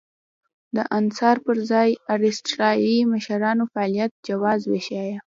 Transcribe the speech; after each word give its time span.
د 0.75 0.77
انحصار 0.97 1.35
پر 1.45 1.57
ځای 1.71 1.89
اسټرالیایي 2.31 3.01
مشرانو 3.13 3.63
فعالیت 3.73 4.11
جواز 4.27 4.61
وېشه. 4.71 5.03